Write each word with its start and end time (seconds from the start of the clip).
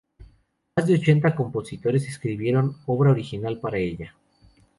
Más 0.75 0.87
de 0.87 0.95
ochenta 0.95 1.35
compositores 1.35 2.07
escribieron 2.07 2.75
obra 2.87 3.11
original 3.11 3.59
para 3.59 3.77
ella. 3.77 4.15